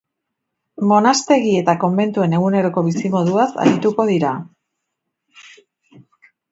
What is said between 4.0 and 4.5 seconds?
dira.